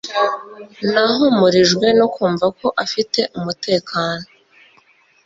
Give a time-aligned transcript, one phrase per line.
[0.91, 4.25] Nahumurijwe no kumva ko afite umutekano